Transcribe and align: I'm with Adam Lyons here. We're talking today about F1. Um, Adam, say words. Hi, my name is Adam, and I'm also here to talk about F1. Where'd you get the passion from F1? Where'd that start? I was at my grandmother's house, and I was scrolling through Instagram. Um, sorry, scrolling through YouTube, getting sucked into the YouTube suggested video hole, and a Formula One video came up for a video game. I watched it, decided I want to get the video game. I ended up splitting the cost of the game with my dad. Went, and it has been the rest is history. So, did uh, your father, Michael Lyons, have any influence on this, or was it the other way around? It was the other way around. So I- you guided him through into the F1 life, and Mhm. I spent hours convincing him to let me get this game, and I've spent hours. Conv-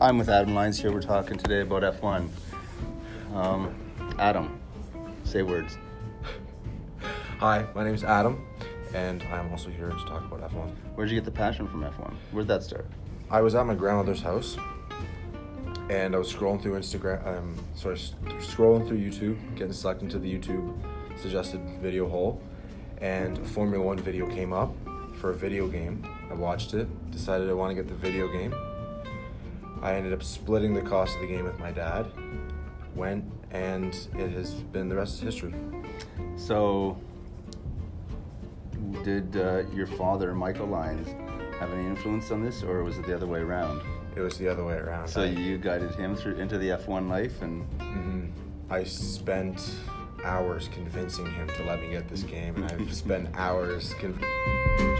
I'm 0.00 0.16
with 0.16 0.28
Adam 0.28 0.54
Lyons 0.54 0.78
here. 0.78 0.92
We're 0.92 1.02
talking 1.02 1.36
today 1.36 1.62
about 1.62 1.82
F1. 1.82 2.28
Um, 3.34 3.74
Adam, 4.20 4.60
say 5.24 5.42
words. 5.42 5.76
Hi, 7.40 7.66
my 7.74 7.82
name 7.82 7.94
is 7.94 8.04
Adam, 8.04 8.46
and 8.94 9.24
I'm 9.24 9.50
also 9.50 9.70
here 9.70 9.88
to 9.88 10.04
talk 10.04 10.24
about 10.24 10.48
F1. 10.52 10.72
Where'd 10.94 11.10
you 11.10 11.16
get 11.16 11.24
the 11.24 11.32
passion 11.32 11.66
from 11.66 11.82
F1? 11.82 12.14
Where'd 12.30 12.46
that 12.46 12.62
start? 12.62 12.86
I 13.28 13.40
was 13.40 13.56
at 13.56 13.66
my 13.66 13.74
grandmother's 13.74 14.22
house, 14.22 14.56
and 15.90 16.14
I 16.14 16.18
was 16.18 16.32
scrolling 16.32 16.62
through 16.62 16.78
Instagram. 16.78 17.26
Um, 17.26 17.56
sorry, 17.74 17.96
scrolling 17.96 18.86
through 18.86 18.98
YouTube, 18.98 19.56
getting 19.56 19.72
sucked 19.72 20.02
into 20.02 20.20
the 20.20 20.32
YouTube 20.32 20.78
suggested 21.20 21.60
video 21.82 22.08
hole, 22.08 22.40
and 22.98 23.36
a 23.38 23.44
Formula 23.44 23.84
One 23.84 23.98
video 23.98 24.28
came 24.28 24.52
up 24.52 24.72
for 25.14 25.30
a 25.30 25.34
video 25.34 25.66
game. 25.66 26.06
I 26.30 26.34
watched 26.34 26.72
it, 26.72 26.86
decided 27.10 27.50
I 27.50 27.52
want 27.54 27.70
to 27.70 27.74
get 27.74 27.88
the 27.88 27.96
video 27.96 28.28
game. 28.28 28.54
I 29.82 29.94
ended 29.94 30.12
up 30.12 30.22
splitting 30.22 30.74
the 30.74 30.82
cost 30.82 31.14
of 31.14 31.20
the 31.20 31.26
game 31.26 31.44
with 31.44 31.58
my 31.58 31.70
dad. 31.70 32.06
Went, 32.94 33.24
and 33.50 33.94
it 34.16 34.30
has 34.32 34.54
been 34.54 34.88
the 34.88 34.96
rest 34.96 35.14
is 35.14 35.20
history. 35.20 35.54
So, 36.36 36.98
did 39.04 39.36
uh, 39.36 39.62
your 39.72 39.86
father, 39.86 40.34
Michael 40.34 40.66
Lyons, 40.66 41.08
have 41.60 41.72
any 41.72 41.86
influence 41.86 42.30
on 42.30 42.42
this, 42.44 42.62
or 42.62 42.82
was 42.84 42.98
it 42.98 43.06
the 43.06 43.14
other 43.14 43.26
way 43.26 43.40
around? 43.40 43.82
It 44.16 44.20
was 44.20 44.36
the 44.38 44.48
other 44.48 44.64
way 44.64 44.74
around. 44.74 45.08
So 45.08 45.22
I- 45.22 45.26
you 45.26 45.58
guided 45.58 45.94
him 45.94 46.16
through 46.16 46.36
into 46.36 46.58
the 46.58 46.70
F1 46.70 47.08
life, 47.08 47.40
and 47.42 47.64
Mhm. 47.78 48.30
I 48.70 48.84
spent 48.84 49.70
hours 50.24 50.68
convincing 50.72 51.26
him 51.26 51.46
to 51.56 51.64
let 51.64 51.80
me 51.80 51.90
get 51.90 52.08
this 52.08 52.22
game, 52.24 52.56
and 52.56 52.64
I've 52.64 52.92
spent 52.92 53.28
hours. 53.34 53.94
Conv- 53.94 54.97